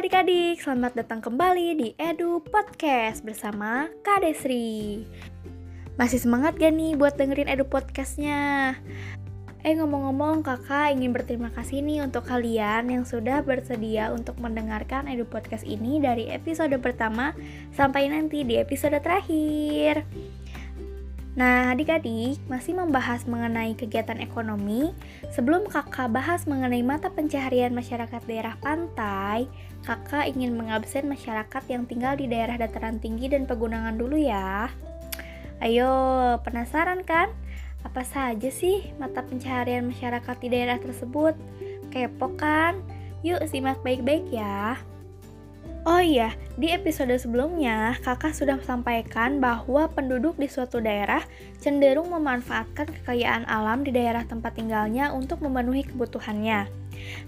[0.00, 5.04] adik-adik, selamat datang kembali di Edu Podcast bersama Kak Desri
[6.00, 8.72] Masih semangat gak nih buat dengerin Edu Podcastnya?
[9.60, 15.28] Eh ngomong-ngomong kakak ingin berterima kasih nih untuk kalian yang sudah bersedia untuk mendengarkan Edu
[15.28, 17.36] Podcast ini dari episode pertama
[17.76, 20.08] sampai nanti di episode terakhir
[21.40, 24.92] Nah, adik-adik masih membahas mengenai kegiatan ekonomi.
[25.32, 29.48] Sebelum kakak bahas mengenai mata pencaharian masyarakat daerah pantai,
[29.80, 34.68] kakak ingin mengabsen masyarakat yang tinggal di daerah dataran tinggi dan pegunungan dulu ya.
[35.64, 35.88] Ayo,
[36.44, 37.32] penasaran kan?
[37.88, 41.32] Apa saja sih mata pencaharian masyarakat di daerah tersebut?
[41.88, 42.84] Kepo kan?
[43.24, 44.76] Yuk simak baik-baik ya.
[45.88, 51.24] Oh iya, di episode sebelumnya kakak sudah sampaikan bahwa penduduk di suatu daerah
[51.56, 56.68] cenderung memanfaatkan kekayaan alam di daerah tempat tinggalnya untuk memenuhi kebutuhannya.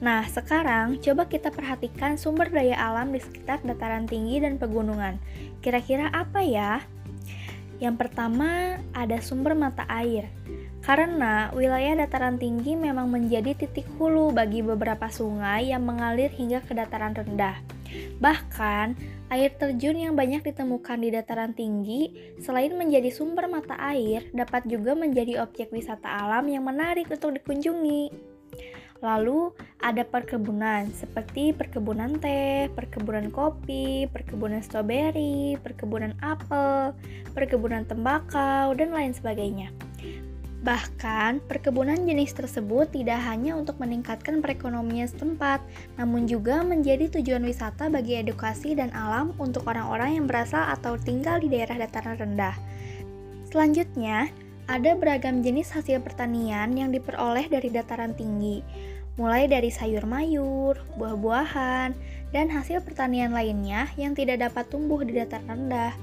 [0.00, 5.20] Nah, sekarang coba kita perhatikan sumber daya alam di sekitar dataran tinggi dan pegunungan.
[5.60, 6.80] Kira-kira apa ya?
[7.84, 10.24] Yang pertama, ada sumber mata air.
[10.80, 16.72] Karena wilayah dataran tinggi memang menjadi titik hulu bagi beberapa sungai yang mengalir hingga ke
[16.72, 17.77] dataran rendah.
[18.20, 18.86] Bahkan,
[19.28, 24.96] air terjun yang banyak ditemukan di dataran tinggi, selain menjadi sumber mata air, dapat juga
[24.96, 28.36] menjadi objek wisata alam yang menarik untuk dikunjungi.
[28.98, 36.98] Lalu, ada perkebunan seperti perkebunan teh, perkebunan kopi, perkebunan stroberi, perkebunan apel,
[37.30, 39.70] perkebunan tembakau, dan lain sebagainya.
[40.58, 45.62] Bahkan, perkebunan jenis tersebut tidak hanya untuk meningkatkan perekonomian setempat,
[45.94, 51.38] namun juga menjadi tujuan wisata bagi edukasi dan alam untuk orang-orang yang berasal atau tinggal
[51.38, 52.58] di daerah dataran rendah.
[53.46, 54.34] Selanjutnya,
[54.66, 58.60] ada beragam jenis hasil pertanian yang diperoleh dari dataran tinggi,
[59.14, 61.94] mulai dari sayur mayur, buah-buahan,
[62.34, 65.94] dan hasil pertanian lainnya yang tidak dapat tumbuh di dataran rendah.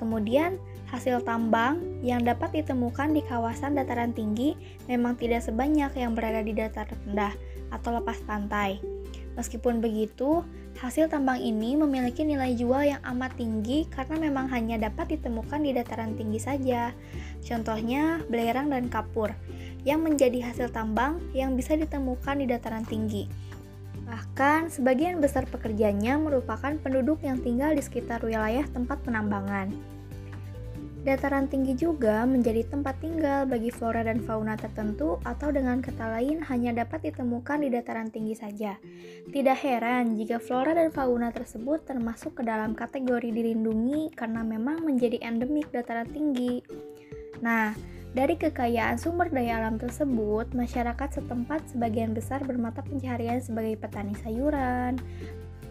[0.00, 0.56] Kemudian,
[0.88, 4.56] hasil tambang yang dapat ditemukan di kawasan dataran tinggi
[4.88, 7.34] memang tidak sebanyak yang berada di dataran rendah
[7.68, 8.80] atau lepas pantai.
[9.36, 10.42] Meskipun begitu,
[10.82, 15.70] hasil tambang ini memiliki nilai jual yang amat tinggi karena memang hanya dapat ditemukan di
[15.76, 16.90] dataran tinggi saja.
[17.46, 19.30] Contohnya, belerang dan kapur,
[19.86, 23.30] yang menjadi hasil tambang yang bisa ditemukan di dataran tinggi.
[24.08, 29.97] Bahkan, sebagian besar pekerjanya merupakan penduduk yang tinggal di sekitar wilayah tempat penambangan.
[31.08, 36.44] Dataran tinggi juga menjadi tempat tinggal bagi flora dan fauna tertentu atau dengan kata lain
[36.52, 38.76] hanya dapat ditemukan di dataran tinggi saja.
[39.32, 45.16] Tidak heran jika flora dan fauna tersebut termasuk ke dalam kategori dilindungi karena memang menjadi
[45.24, 46.60] endemik dataran tinggi.
[47.40, 47.72] Nah,
[48.12, 55.00] dari kekayaan sumber daya alam tersebut, masyarakat setempat sebagian besar bermata pencaharian sebagai petani sayuran,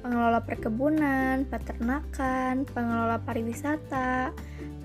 [0.00, 4.32] pengelola perkebunan, peternakan, pengelola pariwisata,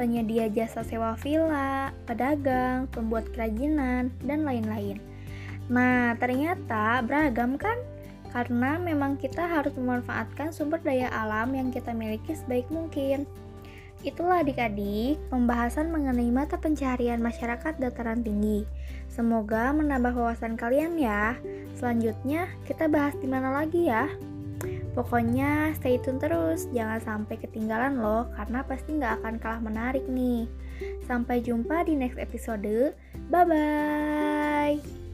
[0.02, 4.98] penyedia jasa sewa villa, pedagang, pembuat kerajinan, dan lain-lain.
[5.70, 7.78] Nah, ternyata beragam kan?
[8.34, 13.30] Karena memang kita harus memanfaatkan sumber daya alam yang kita miliki sebaik mungkin.
[14.02, 18.66] Itulah adik-adik pembahasan mengenai mata pencaharian masyarakat dataran tinggi.
[19.06, 21.38] Semoga menambah wawasan kalian ya.
[21.78, 24.10] Selanjutnya kita bahas di mana lagi ya?
[24.92, 30.52] Pokoknya stay tune terus, jangan sampai ketinggalan loh, karena pasti nggak akan kalah menarik nih.
[31.08, 32.92] Sampai jumpa di next episode,
[33.32, 35.11] bye-bye!